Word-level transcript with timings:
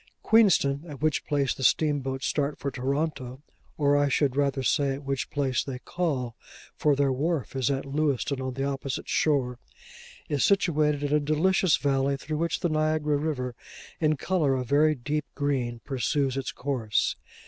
Queenston, 0.23 0.83
at 0.87 0.99
which 0.99 1.27
place 1.27 1.53
the 1.53 1.61
steamboats 1.63 2.25
start 2.25 2.57
for 2.57 2.71
Toronto 2.71 3.43
(or 3.77 3.95
I 3.95 4.09
should 4.09 4.35
rather 4.35 4.63
say 4.63 4.95
at 4.95 5.03
which 5.03 5.29
place 5.29 5.63
they 5.63 5.77
call, 5.77 6.35
for 6.75 6.95
their 6.95 7.13
wharf 7.13 7.55
is 7.55 7.69
at 7.69 7.85
Lewiston, 7.85 8.41
on 8.41 8.55
the 8.55 8.63
opposite 8.63 9.07
shore), 9.07 9.59
is 10.27 10.43
situated 10.43 11.03
in 11.03 11.13
a 11.13 11.19
delicious 11.19 11.77
valley, 11.77 12.17
through 12.17 12.37
which 12.39 12.61
the 12.61 12.69
Niagara 12.69 13.15
river, 13.15 13.53
in 13.99 14.17
colour 14.17 14.55
a 14.55 14.63
very 14.63 14.95
deep 14.95 15.25
green, 15.35 15.81
pursues 15.85 16.35
its 16.35 16.51
course. 16.51 17.15